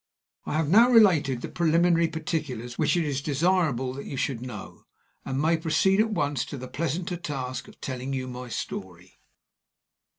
I 0.47 0.53
have 0.53 0.67
now 0.67 0.89
related 0.89 1.41
the 1.41 1.47
preliminary 1.47 2.07
particulars 2.07 2.75
which 2.75 2.97
it 2.97 3.05
is 3.05 3.21
desirable 3.21 3.93
that 3.93 4.07
you 4.07 4.17
should 4.17 4.41
know, 4.41 4.85
and 5.23 5.39
may 5.39 5.57
proceed 5.57 5.99
at 5.99 6.09
once 6.09 6.43
to 6.45 6.57
the 6.57 6.67
pleasanter 6.67 7.17
task 7.17 7.67
of 7.67 7.79
telling 7.79 8.11
you 8.11 8.27
my 8.27 8.49
story. 8.49 9.19